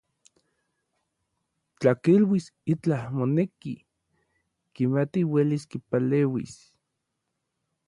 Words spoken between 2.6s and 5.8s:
itlaj moneki, kimati uelis